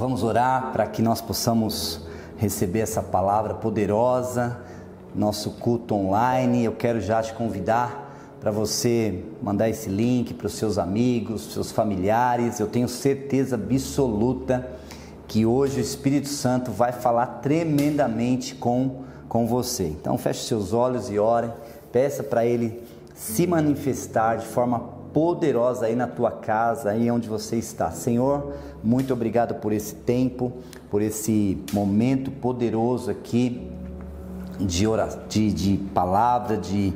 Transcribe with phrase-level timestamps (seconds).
[0.00, 2.00] Vamos orar para que nós possamos
[2.38, 4.58] receber essa palavra poderosa,
[5.14, 6.64] nosso culto online.
[6.64, 11.70] Eu quero já te convidar para você mandar esse link para os seus amigos, seus
[11.70, 12.58] familiares.
[12.58, 14.72] Eu tenho certeza absoluta
[15.28, 19.84] que hoje o Espírito Santo vai falar tremendamente com, com você.
[19.84, 21.50] Então feche seus olhos e ore,
[21.92, 22.82] peça para ele
[23.14, 27.90] se manifestar de forma poderosa aí na tua casa, aí onde você está.
[27.90, 30.52] Senhor, muito obrigado por esse tempo,
[30.90, 33.70] por esse momento poderoso aqui
[34.58, 36.92] de, oração, de, de palavra, de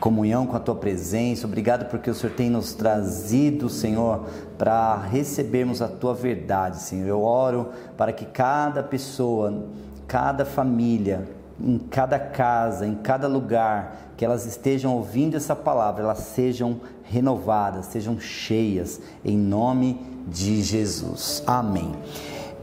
[0.00, 1.46] comunhão com a tua presença.
[1.46, 4.26] Obrigado porque o Senhor tem nos trazido, Senhor,
[4.58, 7.08] para recebermos a tua verdade, Senhor.
[7.08, 9.64] Eu oro para que cada pessoa,
[10.06, 11.26] cada família,
[11.60, 17.86] em cada casa, em cada lugar, que elas estejam ouvindo essa palavra, elas sejam renovadas,
[17.86, 21.42] sejam cheias, em nome de Jesus.
[21.46, 21.92] Amém.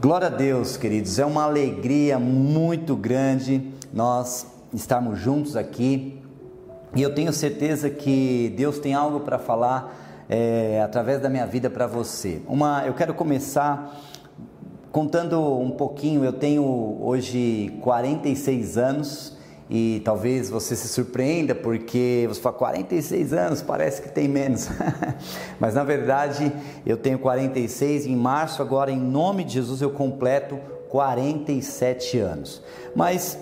[0.00, 6.20] Glória a Deus, queridos, é uma alegria muito grande nós estarmos juntos aqui
[6.94, 11.70] e eu tenho certeza que Deus tem algo para falar é, através da minha vida
[11.70, 12.42] para você.
[12.46, 13.98] Uma, eu quero começar
[14.90, 16.22] contando um pouquinho.
[16.22, 19.36] Eu tenho hoje 46 anos
[19.74, 24.68] e talvez você se surpreenda porque você fala 46 anos, parece que tem menos.
[25.58, 26.52] Mas na verdade,
[26.84, 30.58] eu tenho 46 em março agora em nome de Jesus eu completo
[30.90, 32.60] 47 anos.
[32.94, 33.38] Mas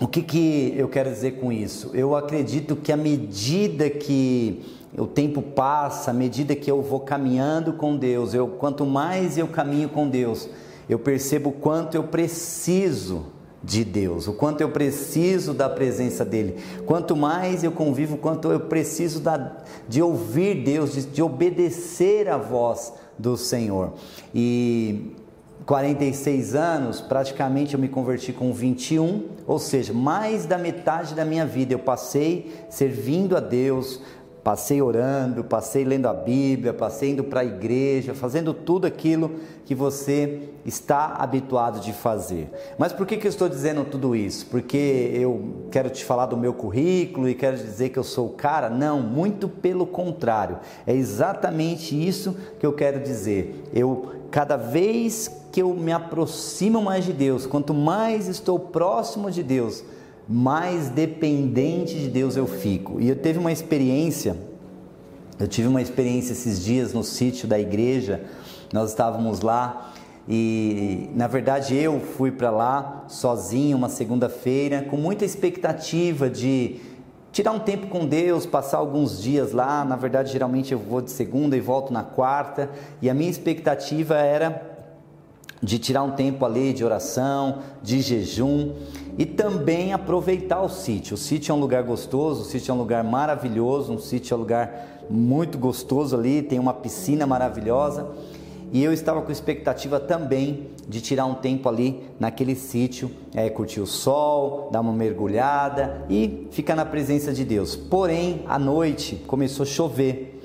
[0.00, 1.92] o que, que eu quero dizer com isso?
[1.94, 7.74] Eu acredito que à medida que o tempo passa, à medida que eu vou caminhando
[7.74, 10.48] com Deus, eu quanto mais eu caminho com Deus,
[10.88, 13.26] eu percebo quanto eu preciso
[13.62, 16.56] de Deus, o quanto eu preciso da presença dEle.
[16.86, 19.58] Quanto mais eu convivo, quanto eu preciso da,
[19.88, 23.92] de ouvir Deus, de, de obedecer a voz do Senhor.
[24.34, 25.14] E
[25.66, 31.44] 46 anos, praticamente eu me converti com 21, ou seja, mais da metade da minha
[31.44, 34.00] vida eu passei servindo a Deus,
[34.42, 39.32] Passei orando, passei lendo a Bíblia, passei indo para a igreja, fazendo tudo aquilo
[39.66, 42.50] que você está habituado de fazer.
[42.78, 44.46] Mas por que, que eu estou dizendo tudo isso?
[44.46, 48.32] Porque eu quero te falar do meu currículo e quero dizer que eu sou o
[48.32, 48.70] cara?
[48.70, 50.58] Não, muito pelo contrário.
[50.86, 53.68] É exatamente isso que eu quero dizer.
[53.74, 59.42] Eu, cada vez que eu me aproximo mais de Deus, quanto mais estou próximo de
[59.42, 59.84] Deus,
[60.30, 63.00] mais dependente de Deus eu fico.
[63.00, 64.36] E eu teve uma experiência,
[65.40, 68.22] eu tive uma experiência esses dias no sítio da igreja,
[68.72, 69.92] nós estávamos lá
[70.28, 76.80] e na verdade eu fui para lá sozinho uma segunda-feira com muita expectativa de
[77.32, 79.84] tirar um tempo com Deus, passar alguns dias lá.
[79.84, 82.70] Na verdade, geralmente eu vou de segunda e volto na quarta,
[83.02, 84.70] e a minha expectativa era
[85.62, 88.72] de tirar um tempo ali de oração, de jejum
[89.18, 91.14] e também aproveitar o sítio.
[91.14, 94.36] O sítio é um lugar gostoso, o sítio é um lugar maravilhoso, um sítio é
[94.36, 98.08] um lugar muito gostoso ali, tem uma piscina maravilhosa.
[98.72, 103.80] E eu estava com expectativa também de tirar um tempo ali naquele sítio, é, curtir
[103.80, 107.74] o sol, dar uma mergulhada e ficar na presença de Deus.
[107.74, 110.40] Porém, à noite começou a chover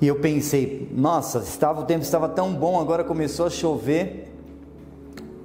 [0.00, 4.27] e eu pensei, nossa, estava, o tempo estava tão bom, agora começou a chover.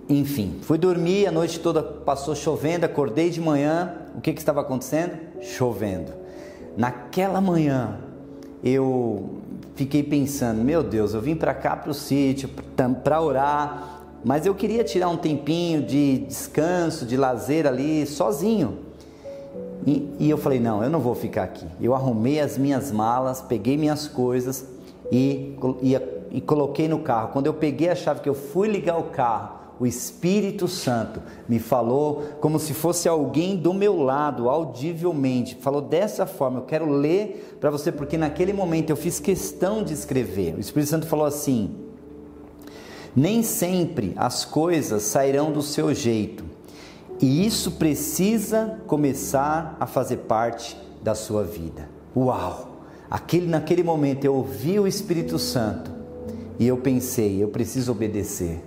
[0.10, 4.62] Enfim, fui dormir, a noite toda passou chovendo, acordei de manhã, o que, que estava
[4.62, 5.18] acontecendo?
[5.42, 6.12] Chovendo.
[6.76, 8.00] Naquela manhã,
[8.64, 9.42] eu
[9.76, 12.50] fiquei pensando, meu Deus, eu vim para cá para o sítio
[13.04, 18.80] para orar, mas eu queria tirar um tempinho de descanso, de lazer ali, sozinho.
[19.86, 21.66] E, e, eu falei: não, eu não vou ficar aqui.
[21.82, 24.66] Eu arrumei as minhas malas, peguei minhas coisas
[25.12, 25.98] e, e,
[26.32, 27.30] e coloquei no carro.
[27.34, 31.60] Quando eu peguei a chave que eu fui ligar o carro, o Espírito Santo me
[31.60, 35.56] falou como se fosse alguém do meu lado, audivelmente.
[35.56, 36.60] Falou dessa forma.
[36.60, 40.56] Eu quero ler para você, porque naquele momento eu fiz questão de escrever.
[40.56, 41.76] O Espírito Santo falou assim:
[43.16, 46.54] Nem sempre as coisas sairão do seu jeito
[47.24, 51.90] e isso precisa começar a fazer parte da sua vida.
[52.14, 52.82] Uau!
[53.10, 55.90] Aquele, naquele momento eu ouvi o Espírito Santo
[56.60, 58.62] e eu pensei, eu preciso obedecer.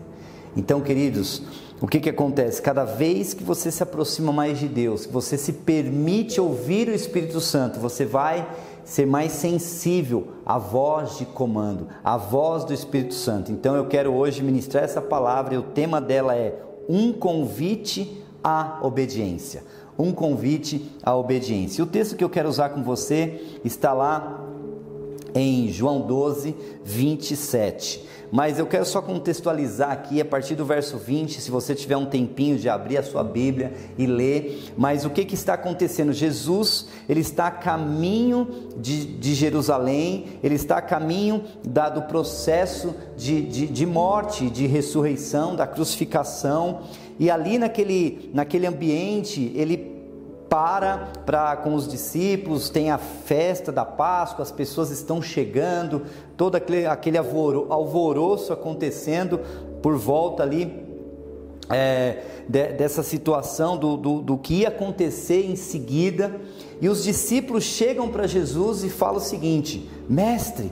[0.57, 1.43] Então, queridos,
[1.81, 2.63] o que, que acontece?
[2.63, 6.95] Cada vez que você se aproxima mais de Deus, que você se permite ouvir o
[6.95, 8.49] Espírito Santo, você vai
[8.83, 13.53] ser mais sensível à voz de comando, à voz do Espírito Santo.
[13.53, 16.55] Então eu quero hoje ministrar essa palavra e o tema dela é
[16.89, 19.65] um convite à obediência.
[19.99, 21.83] Um convite à obediência.
[21.83, 24.46] O texto que eu quero usar com você está lá
[25.39, 26.55] em João 12,
[26.85, 28.07] 27.
[28.33, 32.07] Mas eu quero só contextualizar aqui a partir do verso 20, se você tiver um
[32.07, 34.73] tempinho de abrir a sua Bíblia e ler.
[34.77, 36.13] Mas o que, que está acontecendo?
[36.13, 41.45] Jesus, ele está a caminho de, de Jerusalém, ele está a caminho
[41.95, 46.81] do processo de, de, de morte, de ressurreição, da crucificação.
[47.19, 49.96] E ali naquele, naquele ambiente, ele
[50.49, 56.03] para, para com os discípulos, tem a festa da Páscoa, as pessoas estão chegando,
[56.37, 59.41] todo aquele, aquele alvoroço acontecendo
[59.83, 60.87] por volta ali
[61.69, 66.41] é, de, dessa situação do, do, do que ia acontecer em seguida.
[66.81, 70.71] E os discípulos chegam para Jesus e falam o seguinte: Mestre,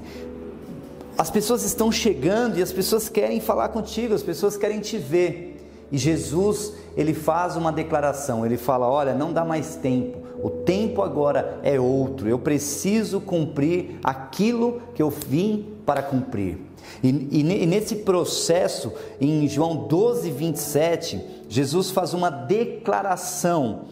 [1.16, 5.50] as pessoas estão chegando e as pessoas querem falar contigo, as pessoas querem te ver.
[5.90, 10.18] E Jesus, ele faz uma declaração, ele fala: "Olha, não dá mais tempo.
[10.42, 12.28] O tempo agora é outro.
[12.28, 16.58] Eu preciso cumprir aquilo que eu vim para cumprir."
[17.02, 23.82] E, e, e nesse processo, em João 12, 27, Jesus faz uma declaração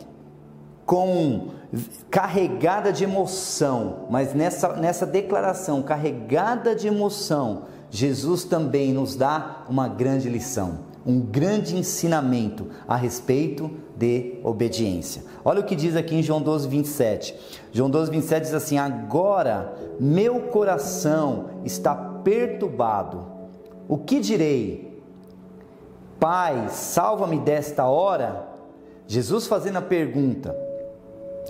[0.85, 1.49] com
[2.11, 9.89] carregada de emoção, mas nessa, nessa declaração carregada de emoção, Jesus também nos dá uma
[9.89, 15.23] grande lição um grande ensinamento a respeito de obediência.
[15.45, 17.35] Olha o que diz aqui em João 12, 27.
[17.73, 23.27] João 12, 27 diz assim: Agora meu coração está perturbado.
[23.89, 25.03] O que direi?
[26.19, 28.49] Pai, salva-me desta hora?
[29.07, 30.57] Jesus fazendo a pergunta: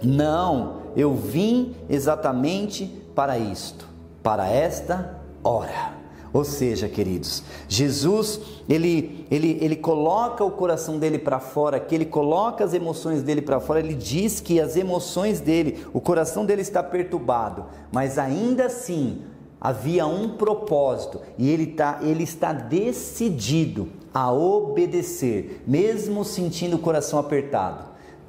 [0.02, 3.86] Não, eu vim exatamente para isto,
[4.22, 6.01] para esta hora.
[6.32, 12.06] Ou seja, queridos, Jesus, ele, ele, ele coloca o coração dele para fora, que ele
[12.06, 16.62] coloca as emoções dele para fora, ele diz que as emoções dele, o coração dele
[16.62, 19.22] está perturbado, mas ainda assim
[19.60, 27.18] havia um propósito e ele, tá, ele está decidido a obedecer, mesmo sentindo o coração
[27.18, 27.84] apertado.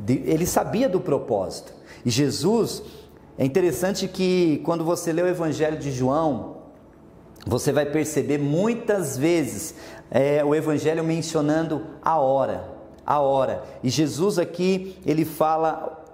[0.08, 1.74] Ele sabia do propósito.
[2.06, 2.84] E Jesus,
[3.38, 6.63] é interessante que quando você lê o Evangelho de João,
[7.46, 9.76] você vai perceber muitas vezes
[10.10, 12.70] é, o Evangelho mencionando a hora,
[13.06, 13.64] a hora.
[13.84, 16.06] E Jesus aqui ele fala: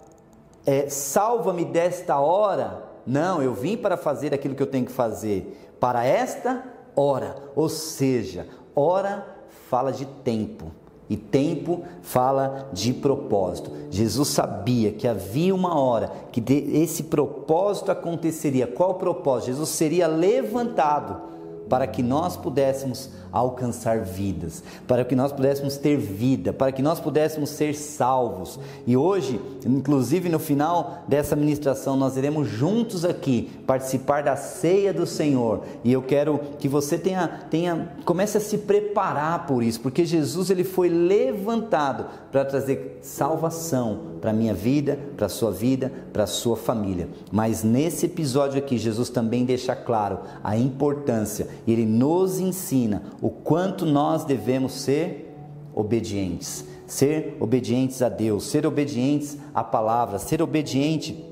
[0.66, 2.84] é, salva-me desta hora.
[3.06, 6.64] Não, eu vim para fazer aquilo que eu tenho que fazer para esta
[6.96, 7.36] hora.
[7.56, 9.26] Ou seja, hora
[9.70, 10.72] fala de tempo.
[11.10, 13.72] E tempo fala de propósito.
[13.90, 18.68] Jesus sabia que havia uma hora que esse propósito aconteceria.
[18.68, 19.48] Qual propósito?
[19.48, 21.20] Jesus seria levantado
[21.68, 27.00] para que nós pudéssemos alcançar vidas, para que nós pudéssemos ter vida, para que nós
[27.00, 28.60] pudéssemos ser salvos.
[28.86, 35.06] E hoje, inclusive no final dessa ministração, nós iremos juntos aqui participar da ceia do
[35.06, 35.62] Senhor.
[35.84, 40.50] E eu quero que você tenha, tenha comece a se preparar por isso, porque Jesus
[40.50, 46.24] ele foi levantado para trazer salvação para a minha vida, para a sua vida, para
[46.24, 47.08] a sua família.
[47.32, 53.86] Mas nesse episódio aqui, Jesus também deixa claro a importância, ele nos ensina o quanto
[53.86, 55.34] nós devemos ser
[55.74, 56.66] obedientes.
[56.88, 61.24] Ser obedientes a Deus, ser obedientes à palavra, ser obediente.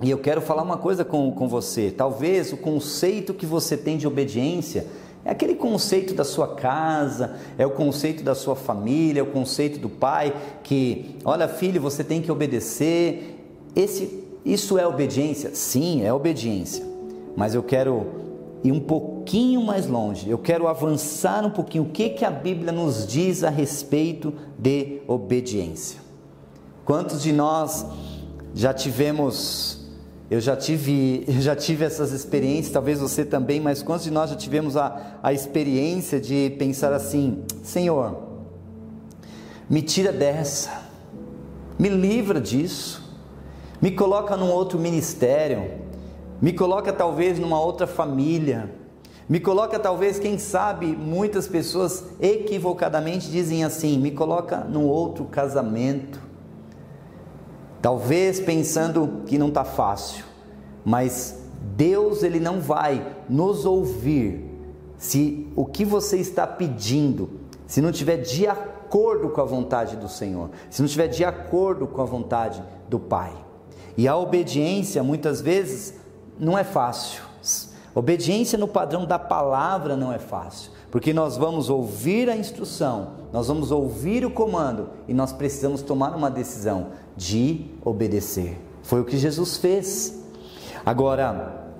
[0.00, 1.90] E eu quero falar uma coisa com, com você.
[1.90, 4.86] Talvez o conceito que você tem de obediência
[5.24, 9.78] é aquele conceito da sua casa, é o conceito da sua família, é o conceito
[9.78, 10.34] do pai
[10.64, 13.38] que, olha, filho, você tem que obedecer.
[13.76, 15.54] Esse, isso é obediência?
[15.54, 16.84] Sim, é obediência.
[17.36, 18.06] Mas eu quero
[18.64, 20.28] ir um pouquinho mais longe.
[20.28, 21.84] Eu quero avançar um pouquinho.
[21.84, 26.00] O que que a Bíblia nos diz a respeito de obediência?
[26.84, 27.86] Quantos de nós
[28.54, 29.82] já tivemos
[30.32, 34.30] eu já tive, eu já tive essas experiências, talvez você também, mas quantos de nós
[34.30, 38.16] já tivemos a, a experiência de pensar assim: Senhor,
[39.68, 40.70] me tira dessa,
[41.78, 43.14] me livra disso,
[43.78, 45.81] me coloca num outro ministério,
[46.42, 48.70] me coloca talvez numa outra família,
[49.26, 56.20] me coloca talvez, quem sabe, muitas pessoas equivocadamente dizem assim: me coloca num outro casamento
[57.82, 60.24] Talvez pensando que não está fácil,
[60.84, 61.42] mas
[61.76, 64.48] Deus ele não vai nos ouvir
[64.96, 70.08] se o que você está pedindo, se não tiver de acordo com a vontade do
[70.08, 73.32] Senhor, se não tiver de acordo com a vontade do Pai.
[73.96, 75.94] E a obediência muitas vezes
[76.38, 77.22] não é fácil.
[77.94, 83.48] Obediência no padrão da palavra não é fácil, porque nós vamos ouvir a instrução, nós
[83.48, 88.58] vamos ouvir o comando e nós precisamos tomar uma decisão de obedecer.
[88.82, 90.22] Foi o que Jesus fez.
[90.86, 91.70] Agora,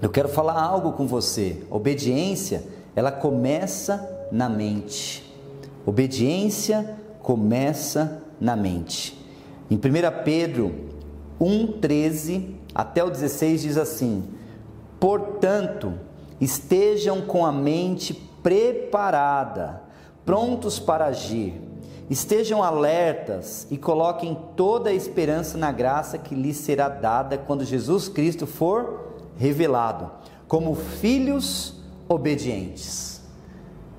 [0.00, 1.64] eu quero falar algo com você.
[1.68, 2.64] Obediência,
[2.94, 5.28] ela começa na mente.
[5.84, 9.18] Obediência começa na mente.
[9.68, 9.80] Em 1
[10.24, 10.72] Pedro
[11.40, 14.24] 1,13 até o 16 diz assim:
[15.00, 15.94] Portanto,
[16.40, 19.82] estejam com a mente preparada,
[20.24, 21.60] prontos para agir.
[22.08, 28.08] Estejam alertas e coloquem toda a esperança na graça que lhes será dada quando Jesus
[28.08, 30.10] Cristo for revelado,
[30.46, 31.74] como filhos
[32.08, 33.20] obedientes.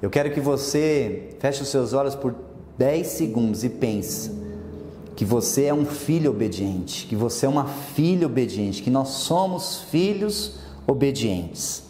[0.01, 2.33] Eu quero que você feche os seus olhos por
[2.77, 4.48] 10 segundos e pense
[5.19, 9.81] que você é um filho obediente, que você é uma filha obediente, que nós somos
[9.91, 10.53] filhos
[10.87, 11.83] obedientes.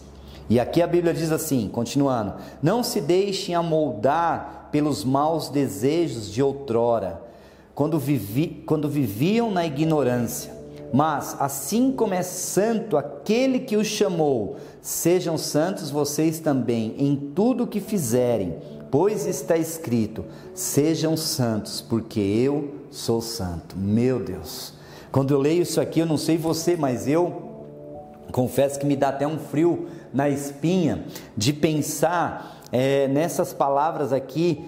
[0.50, 6.42] E aqui a Bíblia diz assim, continuando: Não se deixem amoldar pelos maus desejos de
[6.42, 7.22] outrora,
[7.76, 10.52] quando, vivi, quando viviam na ignorância.
[10.92, 17.66] Mas, assim como é santo aquele que os chamou, sejam santos vocês também em tudo
[17.66, 18.58] o que fizerem,
[18.92, 23.78] pois está escrito: sejam santos, porque eu sou santo.
[23.78, 24.74] Meu Deus.
[25.12, 27.50] Quando eu leio isso aqui, eu não sei você, mas eu
[28.32, 31.06] confesso que me dá até um frio na espinha
[31.36, 34.64] de pensar é, nessas palavras aqui,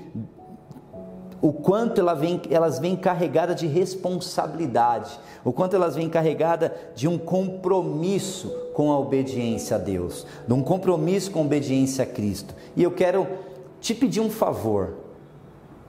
[1.42, 7.08] o quanto ela vem, elas vêm carregadas de responsabilidade, o quanto elas vêm carregadas de
[7.08, 12.54] um compromisso com a obediência a Deus, de um compromisso com a obediência a Cristo.
[12.76, 13.28] E eu quero
[13.82, 14.94] te pedir um favor,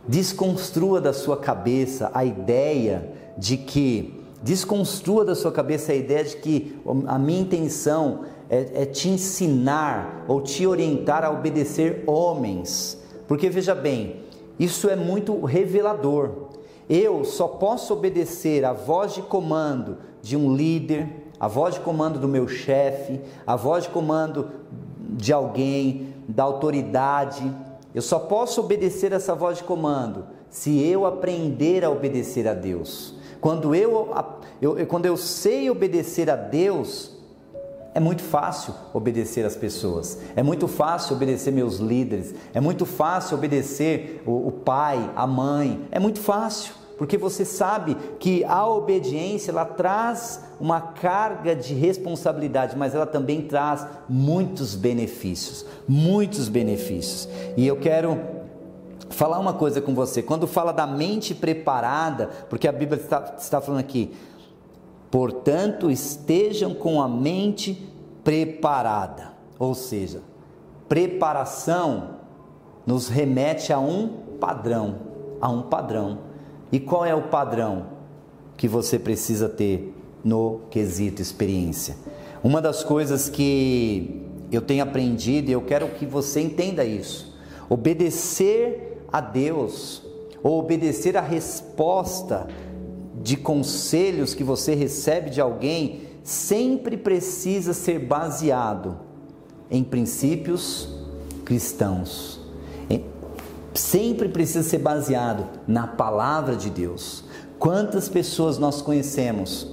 [0.08, 6.36] desconstrua da sua cabeça a ideia de que Desconstrua da sua cabeça a ideia de
[6.36, 13.48] que a minha intenção é, é te ensinar ou te orientar a obedecer homens, porque
[13.48, 14.16] veja bem,
[14.58, 16.48] isso é muito revelador.
[16.90, 22.18] Eu só posso obedecer a voz de comando de um líder, a voz de comando
[22.18, 24.50] do meu chefe, a voz de comando
[24.98, 27.48] de alguém, da autoridade.
[27.94, 33.14] Eu só posso obedecer essa voz de comando se eu aprender a obedecer a Deus.
[33.40, 34.14] Quando eu,
[34.60, 37.12] eu, quando eu sei obedecer a Deus,
[37.94, 43.36] é muito fácil obedecer as pessoas, é muito fácil obedecer meus líderes, é muito fácil
[43.36, 49.50] obedecer o, o pai, a mãe, é muito fácil, porque você sabe que a obediência
[49.50, 57.28] ela traz uma carga de responsabilidade, mas ela também traz muitos benefícios, muitos benefícios.
[57.56, 58.20] E eu quero
[59.10, 60.22] falar uma coisa com você.
[60.22, 64.12] Quando fala da mente preparada, porque a Bíblia está, está falando aqui,
[65.10, 67.84] portanto, estejam com a mente
[68.22, 69.32] preparada.
[69.58, 70.22] Ou seja,
[70.88, 72.18] preparação
[72.86, 74.06] nos remete a um
[74.38, 74.94] padrão,
[75.40, 76.30] a um padrão.
[76.72, 77.86] E qual é o padrão
[78.56, 81.96] que você precisa ter no quesito experiência?
[82.42, 87.36] Uma das coisas que eu tenho aprendido e eu quero que você entenda isso.
[87.68, 90.02] Obedecer a Deus
[90.42, 92.48] ou obedecer a resposta
[93.22, 98.98] de conselhos que você recebe de alguém sempre precisa ser baseado
[99.70, 100.88] em princípios
[101.44, 102.41] cristãos.
[103.74, 107.24] Sempre precisa ser baseado na palavra de Deus.
[107.58, 109.68] Quantas pessoas nós conhecemos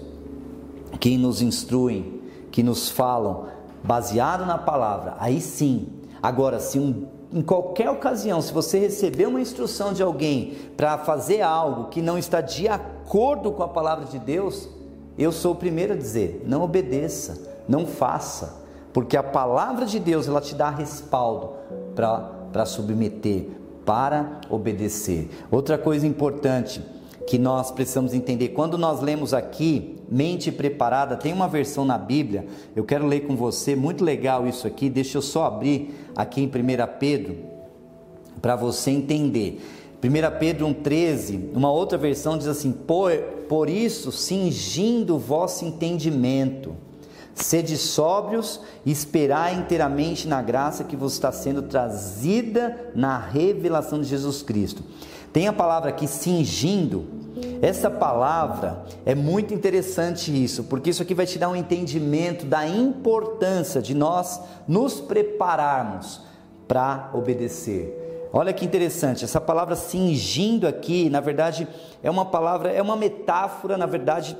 [1.00, 3.48] que nos instruem, que nos falam
[3.84, 5.16] baseado na palavra?
[5.20, 5.88] Aí sim.
[6.22, 11.42] Agora, se um em qualquer ocasião, se você receber uma instrução de alguém para fazer
[11.42, 14.68] algo que não está de acordo com a palavra de Deus,
[15.18, 20.28] eu sou o primeiro a dizer: não obedeça, não faça, porque a palavra de Deus
[20.28, 21.52] ela te dá respaldo
[21.96, 23.48] para submeter,
[23.86, 25.30] para obedecer.
[25.50, 26.82] Outra coisa importante
[27.28, 31.16] que nós precisamos entender, quando nós lemos aqui mente preparada.
[31.16, 34.90] Tem uma versão na Bíblia, eu quero ler com você, muito legal isso aqui.
[34.90, 36.50] Deixa eu só abrir aqui em 1
[37.00, 37.38] Pedro
[38.42, 39.62] para você entender.
[40.04, 43.12] 1 Pedro 1,13, uma outra versão diz assim: por,
[43.48, 46.74] por isso, cingindo o vosso entendimento,
[47.44, 54.08] sede sóbrios e esperai inteiramente na graça que vos está sendo trazida na revelação de
[54.08, 54.84] Jesus Cristo.
[55.32, 57.08] Tem a palavra aqui cingindo,
[57.62, 62.68] essa palavra é muito interessante isso, porque isso aqui vai te dar um entendimento da
[62.68, 66.22] importância de nós nos prepararmos
[66.68, 68.30] para obedecer.
[68.32, 71.68] Olha que interessante, essa palavra cingindo aqui, na verdade,
[72.04, 74.38] é uma palavra, é uma metáfora, na verdade,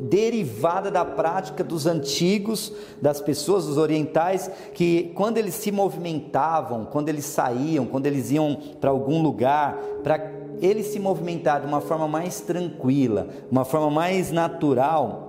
[0.00, 7.08] derivada da prática dos antigos, das pessoas, dos orientais, que quando eles se movimentavam, quando
[7.08, 12.08] eles saíam, quando eles iam para algum lugar, para ele se movimentar de uma forma
[12.08, 15.25] mais tranquila, uma forma mais natural,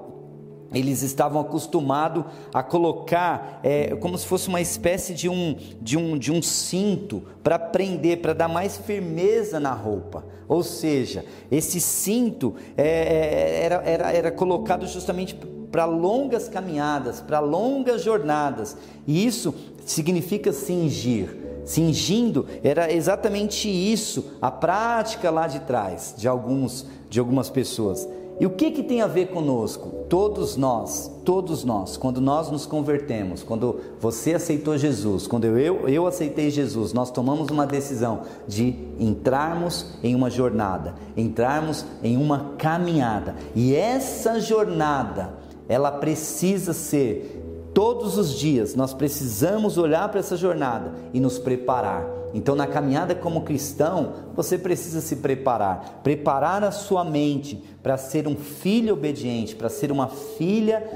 [0.73, 6.17] eles estavam acostumados a colocar é, como se fosse uma espécie de um, de um,
[6.17, 10.25] de um cinto para prender, para dar mais firmeza na roupa.
[10.47, 15.35] Ou seja, esse cinto é, é era, era, era colocado justamente
[15.71, 18.77] para longas caminhadas, para longas jornadas.
[19.05, 19.53] E isso
[19.85, 21.45] significa cingir.
[21.65, 28.07] Cingindo era exatamente isso, a prática lá de trás de alguns de algumas pessoas.
[28.39, 30.05] E o que, que tem a ver conosco?
[30.07, 36.05] Todos nós, todos nós, quando nós nos convertemos, quando você aceitou Jesus, quando eu, eu
[36.05, 43.35] aceitei Jesus, nós tomamos uma decisão de entrarmos em uma jornada, entrarmos em uma caminhada.
[43.55, 45.33] E essa jornada,
[45.67, 52.16] ela precisa ser todos os dias, nós precisamos olhar para essa jornada e nos preparar
[52.33, 58.27] então, na caminhada como cristão, você precisa se preparar, preparar a sua mente para ser
[58.27, 60.87] um filho obediente, para ser uma filha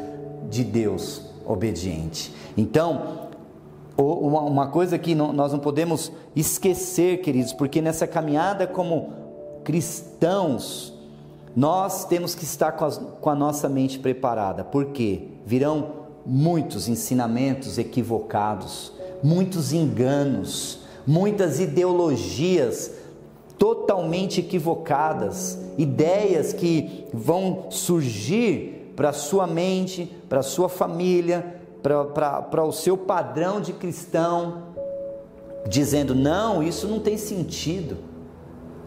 [0.50, 2.34] de Deus obediente.
[2.58, 3.30] Então,
[3.98, 9.14] uma coisa que nós não podemos esquecer, queridos, porque nessa caminhada como
[9.64, 10.94] cristãos,
[11.56, 19.74] nós temos que estar com a, nossa mente preparada, porque virão muitos ensinamentos equivocados, muitos
[19.74, 22.92] enganos, muitas ideologias
[23.58, 32.98] totalmente equivocadas, ideias que vão surgir para sua mente, para sua família, para o seu
[32.98, 34.64] padrão de cristão,
[35.68, 37.98] dizendo: não, isso não tem sentido,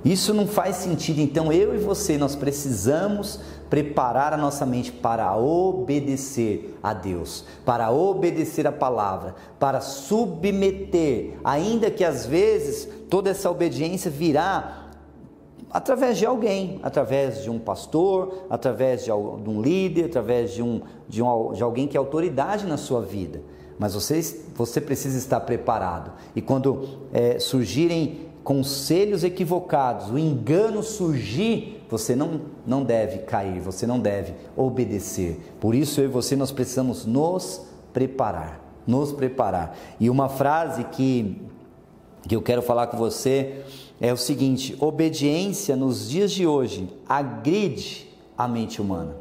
[0.04, 1.20] isso não faz sentido.
[1.20, 7.90] Então eu e você, nós precisamos preparar a nossa mente para obedecer a Deus, para
[7.90, 14.82] obedecer a palavra, para submeter, ainda que às vezes toda essa obediência virá
[15.70, 21.20] através de alguém, através de um pastor, através de um líder, através de, um, de,
[21.20, 23.42] um, de alguém que é autoridade na sua vida.
[23.76, 24.20] Mas você,
[24.54, 26.12] você precisa estar preparado.
[26.36, 33.86] E quando é, surgirem conselhos equivocados, o engano surgir, você não, não deve cair, você
[33.86, 35.40] não deve obedecer.
[35.58, 39.76] Por isso eu e você nós precisamos nos preparar, nos preparar.
[39.98, 41.40] E uma frase que,
[42.28, 43.62] que eu quero falar com você
[43.98, 49.16] é o seguinte: obediência nos dias de hoje agride a mente humana.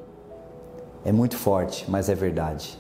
[1.06, 2.78] É muito forte, mas é verdade.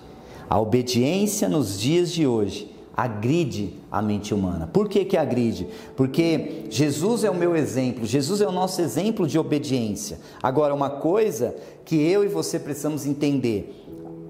[0.49, 4.69] A obediência nos dias de hoje agride a mente humana.
[4.71, 5.67] Por que, que agride?
[5.95, 10.19] Porque Jesus é o meu exemplo, Jesus é o nosso exemplo de obediência.
[10.41, 13.83] Agora, uma coisa que eu e você precisamos entender: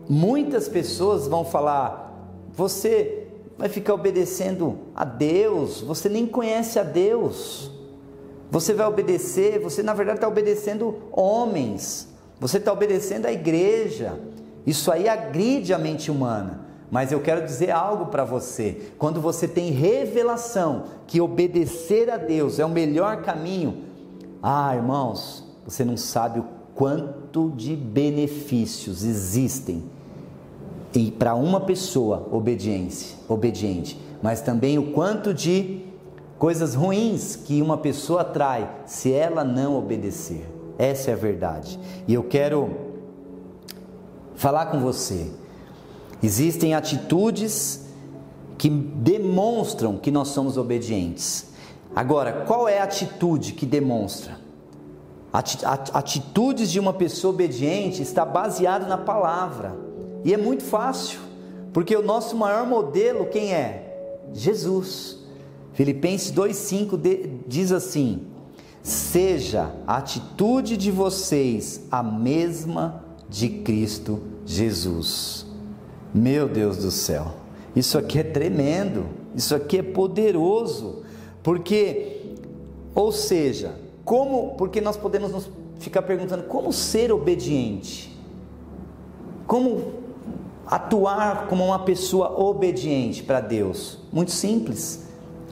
[0.10, 7.72] muitas pessoas vão falar, você vai ficar obedecendo a Deus, você nem conhece a Deus.
[8.50, 12.08] Você vai obedecer, você na verdade está obedecendo homens,
[12.40, 14.20] você está obedecendo a igreja.
[14.64, 16.64] Isso aí agride a mente humana.
[16.94, 18.92] Mas eu quero dizer algo para você.
[19.00, 23.86] Quando você tem revelação que obedecer a Deus é o melhor caminho,
[24.44, 29.84] ah, irmãos, você não sabe o quanto de benefícios existem
[30.94, 35.84] e para uma pessoa obediência, obediente, mas também o quanto de
[36.38, 40.48] coisas ruins que uma pessoa trai se ela não obedecer.
[40.78, 41.80] Essa é a verdade.
[42.08, 42.70] E eu quero
[44.36, 45.42] falar com você
[46.24, 47.82] Existem atitudes
[48.58, 51.52] que demonstram que nós somos obedientes.
[51.94, 54.40] Agora, qual é a atitude que demonstra?
[55.34, 59.76] Atitudes de uma pessoa obediente está baseado na palavra.
[60.24, 61.20] E é muito fácil,
[61.74, 64.22] porque o nosso maior modelo quem é?
[64.32, 65.18] Jesus.
[65.74, 68.28] Filipenses 2:5 diz assim:
[68.82, 75.43] Seja a atitude de vocês a mesma de Cristo Jesus.
[76.14, 77.34] Meu Deus do céu,
[77.76, 81.04] isso aqui é tremendo, isso aqui é poderoso,
[81.42, 82.36] porque,
[82.94, 83.74] ou seja,
[84.06, 85.50] como, porque nós podemos nos
[85.80, 88.16] ficar perguntando como ser obediente,
[89.48, 90.04] como
[90.66, 93.98] atuar como uma pessoa obediente para Deus?
[94.12, 95.08] Muito simples,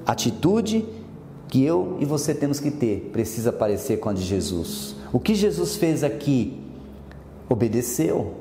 [0.05, 0.85] atitude
[1.47, 4.95] que eu e você temos que ter precisa parecer com a de Jesus.
[5.11, 6.61] O que Jesus fez aqui?
[7.49, 8.35] Obedeceu,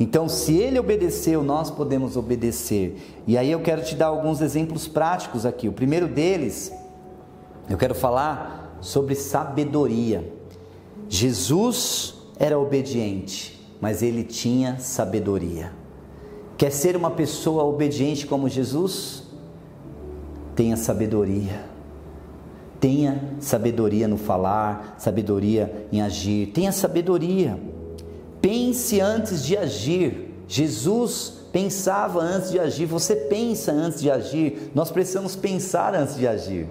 [0.00, 2.96] então, se ele obedeceu, nós podemos obedecer.
[3.26, 5.68] E aí eu quero te dar alguns exemplos práticos aqui.
[5.68, 6.72] O primeiro deles,
[7.68, 10.32] eu quero falar sobre sabedoria.
[11.06, 15.70] Jesus era obediente, mas ele tinha sabedoria.
[16.56, 19.24] Quer ser uma pessoa obediente como Jesus?
[20.56, 21.62] Tenha sabedoria.
[22.80, 26.52] Tenha sabedoria no falar, sabedoria em agir.
[26.52, 27.60] Tenha sabedoria.
[28.40, 30.34] Pense antes de agir.
[30.48, 32.86] Jesus pensava antes de agir.
[32.86, 34.70] Você pensa antes de agir.
[34.74, 36.66] Nós precisamos pensar antes de agir.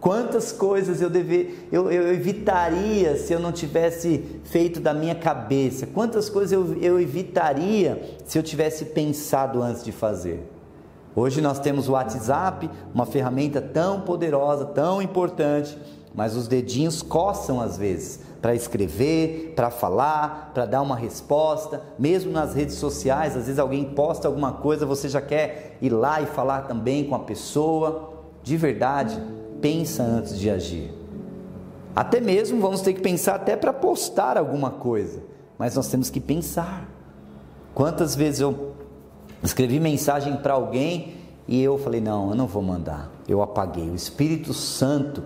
[0.00, 5.86] Quantas coisas eu, deve, eu, eu, evitaria se eu não tivesse feito da minha cabeça?
[5.86, 10.46] Quantas coisas eu, eu evitaria se eu tivesse pensado antes de fazer?
[11.14, 15.76] Hoje nós temos o WhatsApp, uma ferramenta tão poderosa, tão importante,
[16.14, 22.30] mas os dedinhos coçam às vezes para escrever, para falar, para dar uma resposta, mesmo
[22.30, 26.26] nas redes sociais, às vezes alguém posta alguma coisa, você já quer ir lá e
[26.26, 28.22] falar também com a pessoa.
[28.44, 29.20] De verdade,
[29.60, 30.94] pensa antes de agir.
[31.92, 35.24] Até mesmo vamos ter que pensar até para postar alguma coisa,
[35.58, 36.88] mas nós temos que pensar.
[37.74, 38.74] Quantas vezes eu
[39.42, 41.16] escrevi mensagem para alguém
[41.48, 43.10] e eu falei: não, eu não vou mandar.
[43.26, 43.90] Eu apaguei.
[43.90, 45.24] O Espírito Santo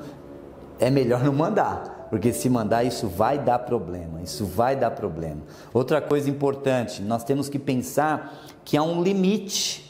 [0.79, 4.21] é melhor não mandar, porque se mandar isso vai dar problema.
[4.21, 5.41] Isso vai dar problema.
[5.73, 9.89] Outra coisa importante: nós temos que pensar que há um limite.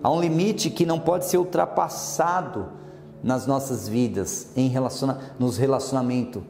[0.00, 2.68] Há um limite que não pode ser ultrapassado
[3.20, 6.40] nas nossas vidas, em relaciona, nos relacionamentos,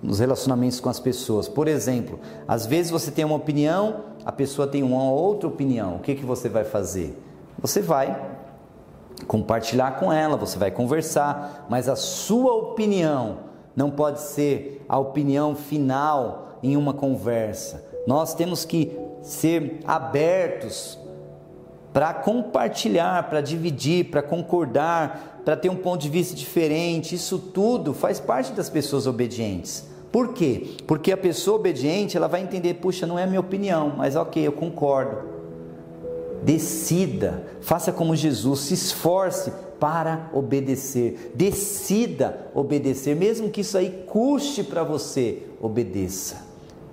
[0.00, 1.48] nos relacionamentos com as pessoas.
[1.48, 5.96] Por exemplo, às vezes você tem uma opinião, a pessoa tem uma outra opinião.
[5.96, 7.20] O que, que você vai fazer?
[7.58, 8.16] Você vai
[9.26, 13.45] compartilhar com ela, você vai conversar, mas a sua opinião
[13.76, 17.84] não pode ser a opinião final em uma conversa.
[18.06, 20.98] Nós temos que ser abertos
[21.92, 27.14] para compartilhar, para dividir, para concordar, para ter um ponto de vista diferente.
[27.14, 29.86] Isso tudo faz parte das pessoas obedientes.
[30.12, 30.76] Por quê?
[30.86, 34.46] Porque a pessoa obediente, ela vai entender, puxa, não é a minha opinião, mas ok,
[34.46, 35.36] eu concordo.
[36.42, 41.32] Decida, faça como Jesus, se esforce para obedecer.
[41.34, 46.44] Decida obedecer, mesmo que isso aí custe para você, obedeça.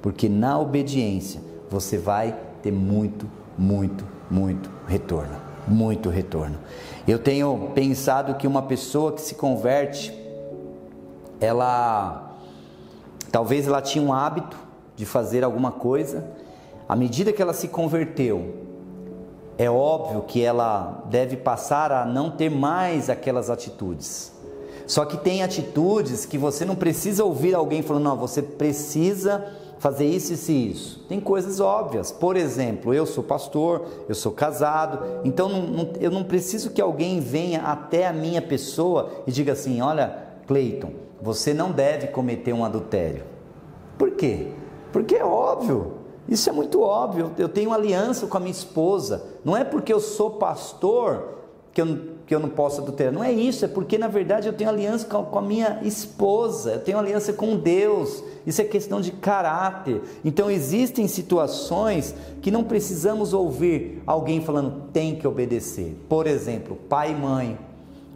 [0.02, 5.36] Porque na obediência você vai ter muito, muito, muito retorno.
[5.67, 6.58] Muito retorno.
[7.08, 10.13] Eu tenho pensado que uma pessoa que se converte,
[11.39, 12.38] ela
[13.32, 14.58] talvez ela tinha um hábito
[14.96, 16.24] de fazer alguma coisa,
[16.88, 18.62] à medida que ela se converteu,
[19.57, 24.33] é óbvio que ela deve passar a não ter mais aquelas atitudes.
[24.85, 29.45] Só que tem atitudes que você não precisa ouvir alguém falando, não, você precisa
[29.79, 31.05] fazer isso, isso e isso.
[31.07, 32.11] Tem coisas óbvias.
[32.11, 36.81] Por exemplo, eu sou pastor, eu sou casado, então não, não, eu não preciso que
[36.81, 42.53] alguém venha até a minha pessoa e diga assim: olha, Cleiton, você não deve cometer
[42.53, 43.23] um adultério.
[43.97, 44.47] Por quê?
[44.91, 46.02] Porque é óbvio.
[46.27, 47.31] Isso é muito óbvio.
[47.38, 49.23] Eu tenho aliança com a minha esposa.
[49.43, 51.33] Não é porque eu sou pastor
[51.73, 53.12] que eu, que eu não posso adulterar.
[53.12, 53.65] Não é isso.
[53.65, 56.73] É porque, na verdade, eu tenho aliança com, com a minha esposa.
[56.73, 58.23] Eu tenho aliança com Deus.
[58.45, 60.01] Isso é questão de caráter.
[60.23, 65.97] Então, existem situações que não precisamos ouvir alguém falando tem que obedecer.
[66.07, 67.57] Por exemplo, pai e mãe.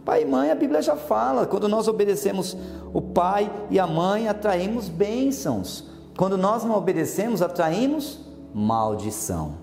[0.04, 1.44] Pai e mãe, a Bíblia já fala.
[1.44, 2.56] Quando nós obedecemos
[2.94, 5.84] o pai e a mãe, atraímos bênçãos.
[6.18, 8.18] Quando nós não obedecemos, atraímos
[8.52, 9.54] maldição.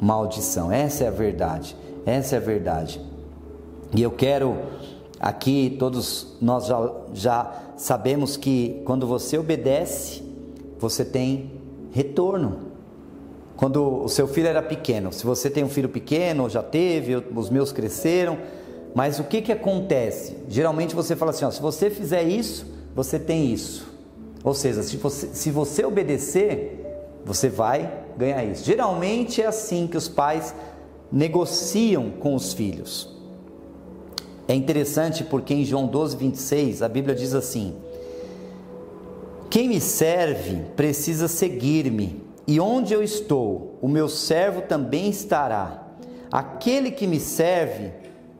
[0.00, 0.72] Maldição.
[0.72, 1.76] Essa é a verdade.
[2.04, 3.00] Essa é a verdade.
[3.94, 4.56] E eu quero
[5.20, 10.20] aqui, todos nós já, já sabemos que quando você obedece,
[10.80, 11.52] você tem
[11.92, 12.58] retorno.
[13.56, 17.48] Quando o seu filho era pequeno, se você tem um filho pequeno, já teve, os
[17.48, 18.36] meus cresceram,
[18.96, 20.38] mas o que, que acontece?
[20.48, 23.89] Geralmente você fala assim: ó, se você fizer isso, você tem isso.
[24.42, 26.80] Ou seja, se você, se você obedecer,
[27.24, 28.64] você vai ganhar isso.
[28.64, 30.54] Geralmente é assim que os pais
[31.12, 33.16] negociam com os filhos.
[34.48, 37.76] É interessante porque em João 12, 26, a Bíblia diz assim:
[39.48, 45.86] Quem me serve precisa seguir-me, e onde eu estou, o meu servo também estará.
[46.32, 47.92] Aquele que me serve,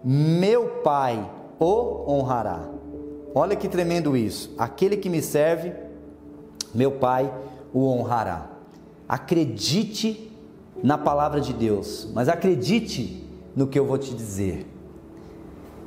[0.02, 2.68] meu Pai o honrará.
[3.34, 4.52] Olha que tremendo isso.
[4.56, 5.72] Aquele que me serve,
[6.74, 7.32] meu Pai
[7.72, 8.50] o honrará.
[9.08, 10.30] Acredite
[10.82, 14.66] na palavra de Deus, mas acredite no que eu vou te dizer.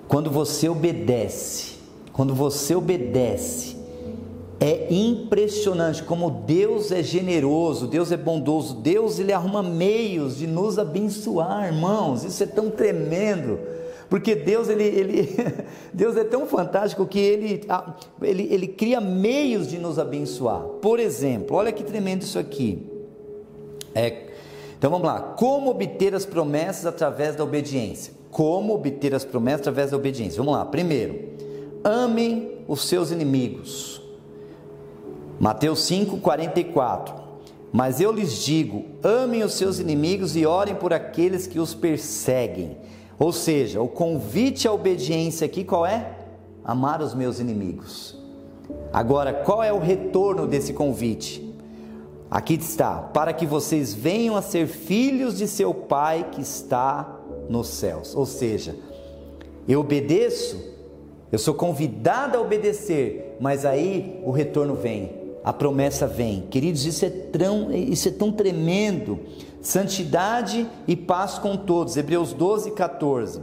[0.07, 1.77] Quando você obedece,
[2.11, 3.77] quando você obedece,
[4.59, 10.79] é impressionante como Deus é generoso, Deus é bondoso, Deus ele arruma meios de nos
[10.79, 12.23] abençoar, irmãos.
[12.23, 13.59] Isso é tão tremendo.
[14.13, 15.35] Porque Deus, ele, ele,
[15.91, 17.61] Deus é tão fantástico que ele,
[18.21, 20.61] ele, ele cria meios de nos abençoar.
[20.83, 22.87] Por exemplo, olha que tremendo isso aqui.
[23.95, 24.27] É,
[24.77, 25.19] então vamos lá.
[25.19, 28.13] Como obter as promessas através da obediência?
[28.29, 30.37] Como obter as promessas através da obediência?
[30.37, 30.63] Vamos lá.
[30.63, 31.29] Primeiro,
[31.83, 33.99] amem os seus inimigos.
[35.39, 37.15] Mateus 5, 44.
[37.71, 42.77] Mas eu lhes digo: amem os seus inimigos e orem por aqueles que os perseguem.
[43.19, 46.17] Ou seja, o convite à obediência aqui qual é?
[46.63, 48.17] Amar os meus inimigos.
[48.91, 51.53] Agora, qual é o retorno desse convite?
[52.29, 57.67] Aqui está: para que vocês venham a ser filhos de seu Pai que está nos
[57.67, 58.15] céus.
[58.15, 58.75] Ou seja,
[59.67, 60.59] eu obedeço,
[61.31, 66.43] eu sou convidado a obedecer, mas aí o retorno vem a promessa vem.
[66.49, 69.19] Queridos, isso é tão, isso é tão tremendo.
[69.63, 71.95] Santidade e paz com todos.
[71.95, 73.41] Hebreus 12, 14.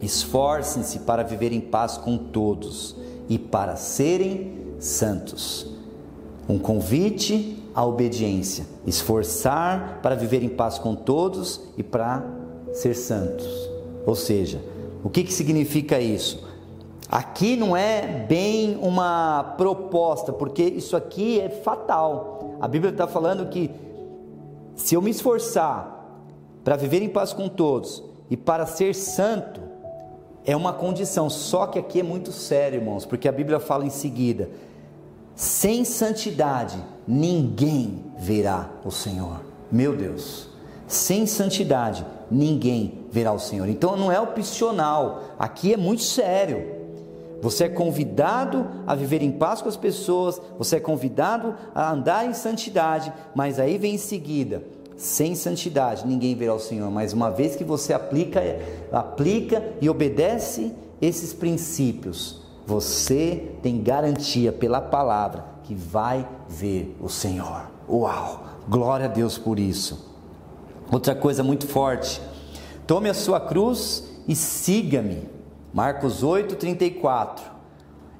[0.00, 2.94] Esforcem-se para viver em paz com todos
[3.28, 5.66] e para serem santos.
[6.48, 8.66] Um convite à obediência.
[8.86, 12.24] Esforçar para viver em paz com todos e para
[12.72, 13.48] ser santos.
[14.06, 14.62] Ou seja,
[15.02, 16.46] o que, que significa isso?
[17.10, 22.58] Aqui não é bem uma proposta, porque isso aqui é fatal.
[22.60, 23.85] A Bíblia está falando que
[24.76, 25.96] se eu me esforçar
[26.62, 29.60] para viver em paz com todos e para ser santo,
[30.44, 31.28] é uma condição.
[31.28, 34.48] Só que aqui é muito sério, irmãos, porque a Bíblia fala em seguida:
[35.34, 36.76] sem santidade
[37.08, 39.40] ninguém verá o Senhor.
[39.72, 40.48] Meu Deus,
[40.86, 43.68] sem santidade ninguém verá o Senhor.
[43.68, 46.85] Então não é opcional, aqui é muito sério.
[47.42, 52.26] Você é convidado a viver em paz com as pessoas, você é convidado a andar
[52.26, 54.62] em santidade, mas aí vem em seguida,
[54.96, 56.90] sem santidade ninguém verá o Senhor.
[56.90, 58.40] Mas uma vez que você aplica,
[58.90, 67.70] aplica e obedece esses princípios, você tem garantia pela palavra que vai ver o Senhor.
[67.88, 68.44] Uau!
[68.68, 70.12] Glória a Deus por isso.
[70.90, 72.20] Outra coisa muito forte:
[72.86, 75.35] tome a sua cruz e siga-me.
[75.76, 77.42] Marcos 8:34.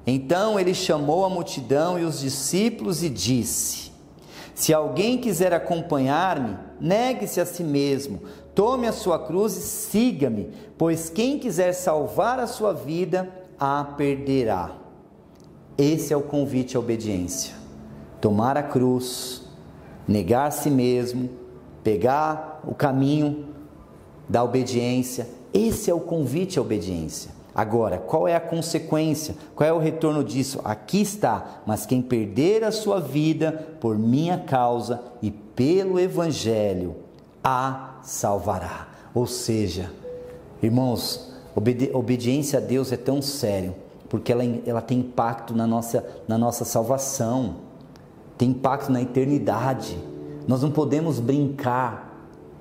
[0.05, 3.91] Então ele chamou a multidão e os discípulos e disse:
[4.53, 8.21] Se alguém quiser acompanhar-me, negue-se a si mesmo,
[8.53, 13.27] tome a sua cruz e siga-me, pois quem quiser salvar a sua vida,
[13.59, 14.75] a perderá.
[15.75, 17.55] Esse é o convite à obediência.
[18.21, 19.41] Tomar a cruz,
[20.07, 21.27] negar a si mesmo,
[21.83, 23.47] pegar o caminho
[24.29, 27.36] da obediência, esse é o convite à obediência.
[27.57, 29.35] Agora, qual é a consequência?
[29.55, 30.61] Qual é o retorno disso?
[30.63, 31.63] Aqui está.
[31.65, 36.95] Mas quem perder a sua vida por minha causa e pelo Evangelho,
[37.43, 38.89] a salvará.
[39.11, 39.91] Ou seja,
[40.61, 43.73] irmãos, obedi obediência a Deus é tão sério,
[44.07, 47.55] porque ela, ela tem impacto na nossa, na nossa salvação,
[48.37, 49.97] tem impacto na eternidade.
[50.47, 52.06] Nós não podemos brincar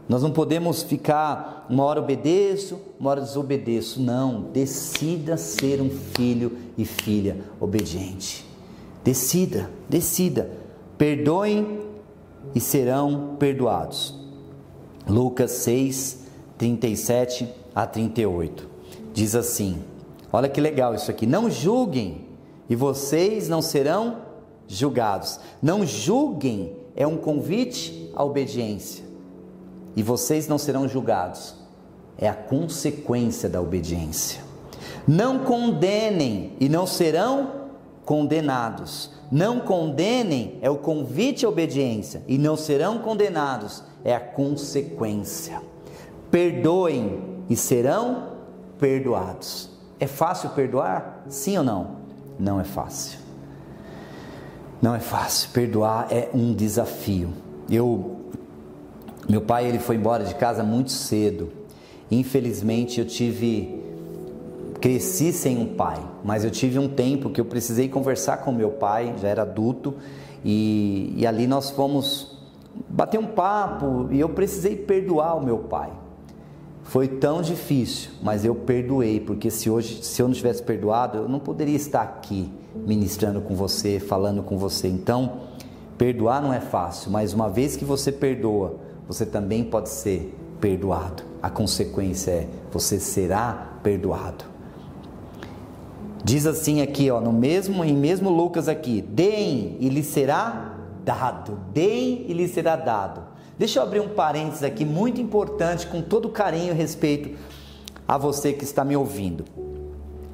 [0.09, 4.01] nós não podemos ficar uma hora obedeço, uma hora desobedeço.
[4.01, 8.47] Não, decida ser um filho e filha obediente.
[9.03, 10.51] Decida, decida.
[10.97, 11.81] Perdoem
[12.55, 14.15] e serão perdoados.
[15.09, 16.25] Lucas 6,
[16.57, 18.69] 37 a 38.
[19.13, 19.83] Diz assim:
[20.33, 21.27] Olha que legal isso aqui.
[21.27, 22.27] Não julguem
[22.71, 24.19] e vocês não serão
[24.69, 25.41] julgados.
[25.61, 29.06] Não julguem é um convite à obediência
[29.97, 31.57] e vocês não serão julgados.
[32.19, 34.45] É a consequência da obediência.
[35.09, 37.67] Não condenem e não serão
[38.05, 39.11] condenados.
[39.33, 45.61] Não condenem é o convite à obediência e não serão condenados é a consequência.
[46.31, 48.37] Perdoem e serão
[48.79, 49.71] perdoados.
[49.99, 51.25] É fácil perdoar?
[51.29, 51.97] Sim ou não?
[52.39, 53.19] Não é fácil.
[54.81, 55.51] Não é fácil.
[55.51, 57.33] Perdoar é um desafio.
[57.69, 58.16] Eu
[59.29, 61.51] meu pai ele foi embora de casa muito cedo.
[62.11, 63.83] Infelizmente eu tive
[64.81, 68.71] cresci sem um pai, mas eu tive um tempo que eu precisei conversar com meu
[68.71, 69.95] pai, já era adulto,
[70.45, 72.39] e, e ali nós fomos
[72.89, 75.91] bater um papo e eu precisei perdoar o meu pai.
[76.85, 81.29] Foi tão difícil, mas eu perdoei, porque se hoje, se eu não tivesse perdoado, eu
[81.29, 84.87] não poderia estar aqui ministrando com você, falando com você.
[84.87, 85.41] Então,
[85.99, 91.23] perdoar não é fácil, mas uma vez que você perdoa, você também pode ser perdoado.
[91.43, 94.45] A consequência é você será perdoado.
[96.25, 101.59] Diz assim aqui, ó, no mesmo em mesmo Lucas aqui, deem e lhe será dado.
[101.73, 103.23] Deem e lhe será dado.
[103.57, 107.39] Deixa eu abrir um parênteses aqui muito importante, com todo carinho e respeito
[108.07, 109.45] a você que está me ouvindo.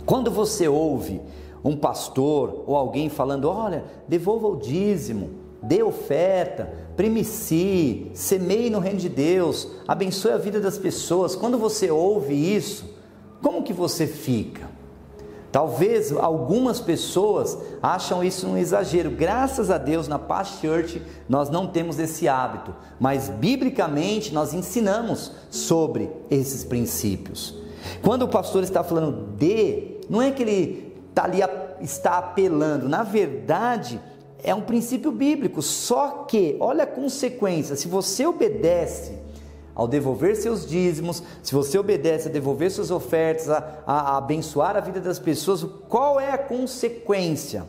[0.07, 1.21] Quando você ouve
[1.65, 5.31] um pastor ou alguém falando, olha, devolva o dízimo,
[5.63, 11.37] dê oferta, primicie, semeie no reino de Deus, abençoe a vida das pessoas.
[11.37, 12.85] Quando você ouve isso,
[13.41, 14.71] como que você fica?
[15.53, 19.11] Talvez algumas pessoas acham isso um exagero.
[19.11, 25.33] Graças a Deus, na Paz Church, nós não temos esse hábito, mas biblicamente nós ensinamos
[25.51, 27.55] sobre esses princípios.
[28.03, 31.43] Quando o pastor está falando de, não é que ele está ali
[31.83, 34.01] está apelando, na verdade,
[34.43, 39.13] é um princípio bíblico, só que, olha a consequência, se você obedece
[39.75, 44.81] ao devolver seus dízimos, se você obedece a devolver suas ofertas, a, a, abençoar a
[44.81, 47.65] vida das pessoas, qual é a consequência?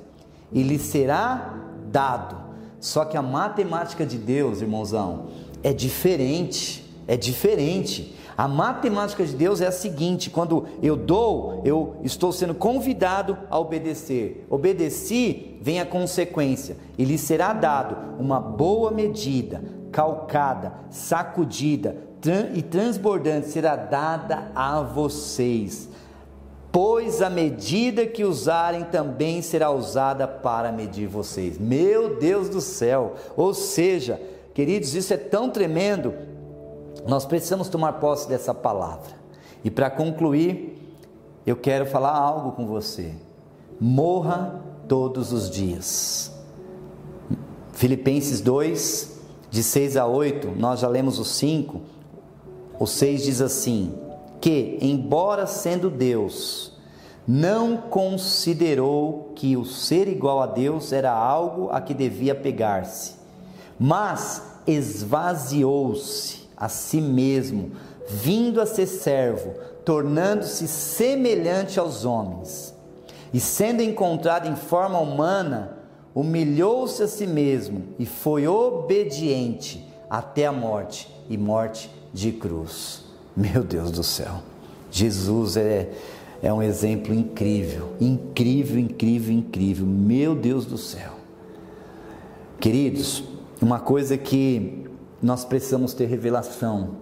[0.51, 1.53] E lhe será
[1.91, 2.35] dado.
[2.79, 5.27] Só que a matemática de Deus, irmãozão,
[5.63, 6.83] é diferente.
[7.07, 8.15] É diferente.
[8.37, 13.59] A matemática de Deus é a seguinte: quando eu dou, eu estou sendo convidado a
[13.59, 14.45] obedecer.
[14.49, 22.13] Obedeci, vem a consequência, e lhe será dado uma boa medida, calcada, sacudida
[22.53, 25.89] e transbordante será dada a vocês.
[26.71, 31.59] Pois a medida que usarem também será usada para medir vocês.
[31.59, 33.15] Meu Deus do céu!
[33.35, 34.19] Ou seja,
[34.53, 36.13] queridos, isso é tão tremendo,
[37.07, 39.11] nós precisamos tomar posse dessa palavra.
[39.63, 40.95] E para concluir,
[41.45, 43.13] eu quero falar algo com você.
[43.79, 46.31] Morra todos os dias.
[47.73, 51.81] Filipenses 2, de 6 a 8, nós já lemos o 5.
[52.79, 53.93] O 6 diz assim:
[54.39, 56.73] Que, embora sendo Deus,
[57.27, 63.15] não considerou que o ser igual a Deus era algo a que devia pegar-se,
[63.79, 67.71] mas esvaziou-se a si mesmo,
[68.07, 72.73] vindo a ser servo, tornando-se semelhante aos homens.
[73.33, 75.77] E sendo encontrado em forma humana,
[76.15, 83.03] humilhou-se a si mesmo e foi obediente até a morte e morte de cruz.
[83.35, 84.35] Meu Deus do céu,
[84.89, 85.89] Jesus é,
[86.41, 89.85] é um exemplo incrível, incrível, incrível, incrível.
[89.85, 91.11] Meu Deus do céu.
[92.57, 93.21] Queridos,
[93.61, 94.92] uma coisa que
[95.23, 96.97] nós precisamos ter revelação.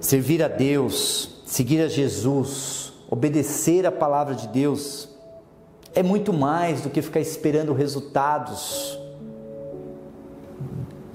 [0.00, 5.08] Servir a Deus, seguir a Jesus, obedecer a palavra de Deus
[5.94, 8.98] é muito mais do que ficar esperando resultados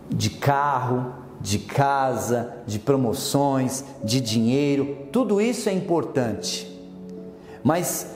[0.10, 6.68] de carro, de casa, de promoções, de dinheiro, tudo isso é importante.
[7.64, 8.08] Mas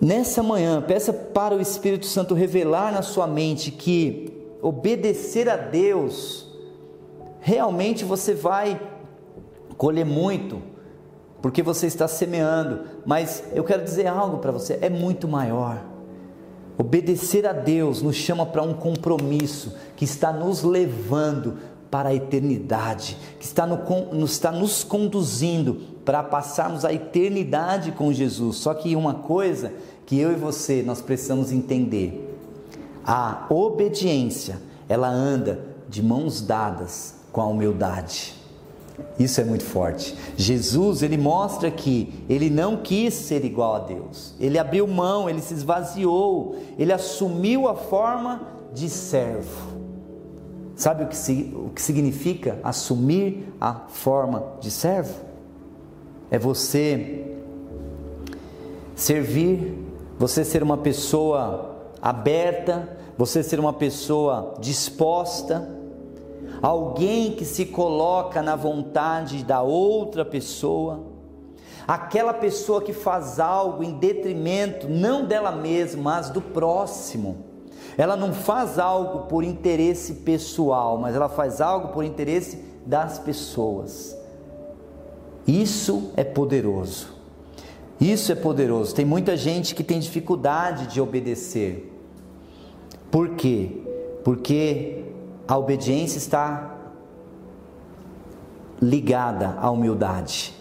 [0.00, 4.23] nessa manhã, peça para o Espírito Santo revelar na sua mente que
[4.64, 6.48] obedecer a Deus,
[7.38, 8.80] realmente você vai
[9.76, 10.62] colher muito
[11.42, 15.84] porque você está semeando, mas eu quero dizer algo para você: é muito maior.
[16.78, 21.58] Obedecer a Deus nos chama para um compromisso que está nos levando
[21.90, 28.56] para a eternidade, que está, no, está nos conduzindo para passarmos a eternidade com Jesus.
[28.56, 29.70] Só que uma coisa
[30.06, 32.23] que eu e você nós precisamos entender:
[33.06, 38.34] a obediência ela anda de mãos dadas com a humildade.
[39.18, 40.16] Isso é muito forte.
[40.36, 44.34] Jesus, ele mostra que ele não quis ser igual a Deus.
[44.38, 49.74] Ele abriu mão, ele se esvaziou, ele assumiu a forma de servo.
[50.76, 55.14] Sabe o que, o que significa assumir a forma de servo?
[56.30, 57.36] É você
[58.94, 59.78] servir,
[60.18, 61.73] você ser uma pessoa
[62.04, 65.66] aberta, você ser uma pessoa disposta
[66.60, 71.04] alguém que se coloca na vontade da outra pessoa,
[71.86, 77.44] aquela pessoa que faz algo em detrimento não dela mesma, mas do próximo.
[77.96, 84.16] Ela não faz algo por interesse pessoal, mas ela faz algo por interesse das pessoas.
[85.46, 87.08] Isso é poderoso.
[88.00, 88.94] Isso é poderoso.
[88.94, 91.93] Tem muita gente que tem dificuldade de obedecer.
[93.14, 93.70] Por quê?
[94.24, 95.04] Porque
[95.46, 96.74] a obediência está
[98.82, 100.52] ligada à humildade.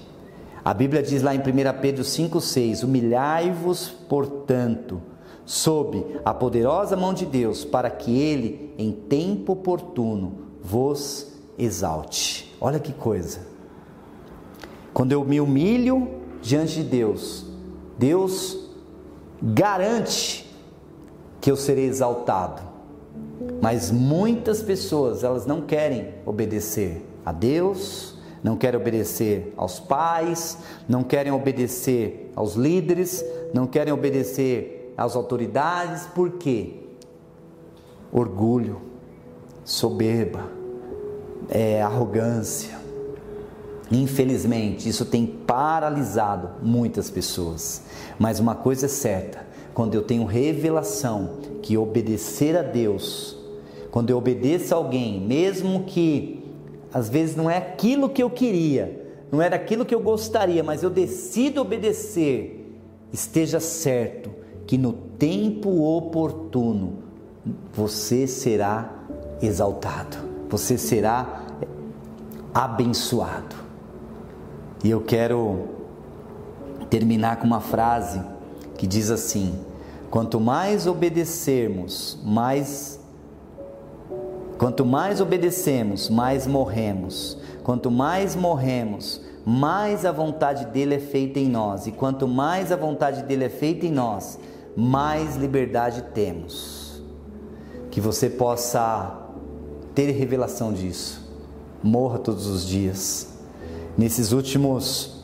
[0.63, 1.41] A Bíblia diz lá em 1
[1.81, 5.01] Pedro 5,6: Humilhai-vos, portanto,
[5.43, 12.55] sob a poderosa mão de Deus, para que Ele, em tempo oportuno, vos exalte.
[12.61, 13.39] Olha que coisa.
[14.93, 16.07] Quando eu me humilho
[16.39, 17.47] diante de Deus,
[17.97, 18.69] Deus
[19.41, 20.42] garante
[21.43, 22.61] que eu serei exaltado.
[23.61, 31.03] Mas muitas pessoas, elas não querem obedecer a Deus, não querem obedecer aos pais, não
[31.03, 36.75] querem obedecer aos líderes, não querem obedecer às autoridades, por quê?
[38.09, 38.81] Orgulho,
[39.65, 40.49] soberba,
[41.49, 42.79] é, arrogância.
[43.91, 47.81] Infelizmente, isso tem paralisado muitas pessoas.
[48.17, 53.37] Mas uma coisa é certa: quando eu tenho revelação que obedecer a Deus,
[53.89, 56.43] quando eu obedeço a alguém, mesmo que
[56.93, 59.01] às vezes não é aquilo que eu queria,
[59.31, 62.77] não era aquilo que eu gostaria, mas eu decido obedecer,
[63.11, 64.29] esteja certo
[64.67, 66.99] que no tempo oportuno
[67.73, 68.93] você será
[69.41, 70.17] exaltado,
[70.49, 71.43] você será
[72.53, 73.55] abençoado.
[74.83, 75.67] E eu quero
[76.89, 78.21] terminar com uma frase
[78.77, 79.53] que diz assim:
[80.09, 82.99] quanto mais obedecermos, mais
[84.57, 87.37] quanto mais obedecemos, mais morremos.
[87.63, 91.87] Quanto mais morremos, mais a vontade dele é feita em nós.
[91.87, 94.37] E quanto mais a vontade dele é feita em nós,
[94.75, 97.01] mais liberdade temos.
[97.89, 99.17] Que você possa
[99.95, 101.21] ter revelação disso.
[101.81, 103.33] Morra todos os dias.
[103.97, 105.23] Nesses últimos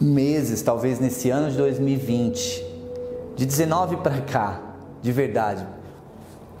[0.00, 2.73] meses, talvez nesse ano de 2020,
[3.36, 4.60] de 19 para cá,
[5.02, 5.66] de verdade,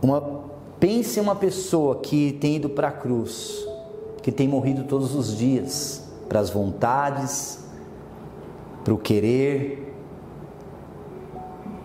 [0.02, 0.42] uma,
[0.78, 3.66] pense em uma pessoa que tem ido para a cruz,
[4.22, 7.64] que tem morrido todos os dias para as vontades,
[8.84, 9.94] para o querer,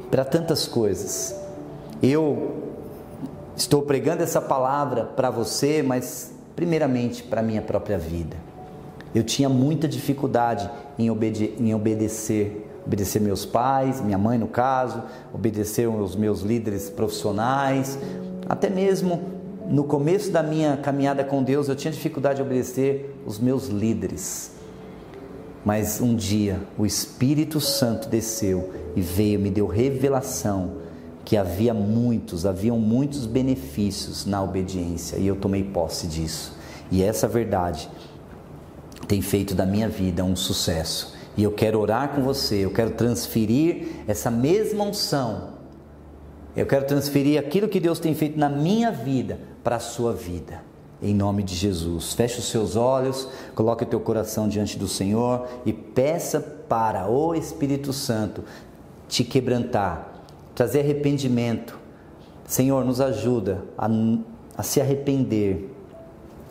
[0.10, 1.36] para tantas coisas.
[2.02, 2.58] Eu
[3.56, 8.36] estou pregando essa palavra para você, mas primeiramente para minha própria vida.
[9.14, 15.04] Eu tinha muita dificuldade em, obede em obedecer, obedecer meus pais, minha mãe no caso,
[15.34, 17.98] obedecer os meus líderes profissionais,
[18.48, 23.38] até mesmo no começo da minha caminhada com Deus, eu tinha dificuldade de obedecer os
[23.38, 24.52] meus líderes.
[25.64, 30.78] Mas um dia o Espírito Santo desceu e veio, me deu revelação
[31.24, 36.58] que havia muitos, haviam muitos benefícios na obediência e eu tomei posse disso.
[36.90, 37.88] E essa verdade
[39.08, 41.19] tem feito da minha vida um sucesso.
[41.40, 45.54] E eu quero orar com você, eu quero transferir essa mesma unção.
[46.54, 50.62] Eu quero transferir aquilo que Deus tem feito na minha vida para a sua vida.
[51.02, 52.12] Em nome de Jesus.
[52.12, 53.26] Feche os seus olhos,
[53.56, 58.44] coloque o teu coração diante do Senhor e peça para o Espírito Santo
[59.08, 61.80] te quebrantar, trazer arrependimento.
[62.46, 63.88] Senhor, nos ajuda a,
[64.58, 65.74] a se arrepender.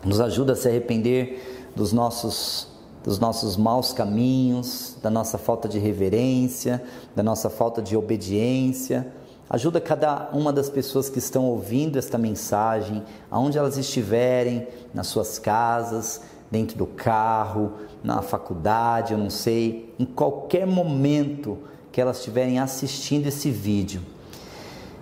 [0.03, 2.78] Nos ajuda a se arrepender dos nossos
[3.09, 6.79] dos nossos maus caminhos, da nossa falta de reverência,
[7.15, 9.11] da nossa falta de obediência.
[9.49, 15.39] Ajuda cada uma das pessoas que estão ouvindo esta mensagem, aonde elas estiverem, nas suas
[15.39, 17.71] casas, dentro do carro,
[18.03, 21.57] na faculdade, eu não sei, em qualquer momento
[21.91, 24.03] que elas estiverem assistindo esse vídeo.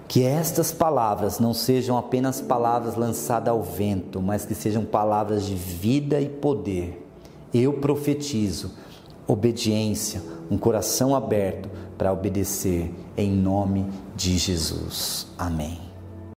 [0.07, 5.55] Que estas palavras não sejam apenas palavras lançadas ao vento, mas que sejam palavras de
[5.55, 7.03] vida e poder.
[7.57, 8.71] Eu profetizo
[9.25, 13.85] obediência, um coração aberto para obedecer em nome
[14.15, 15.27] de Jesus.
[15.39, 15.86] Amém.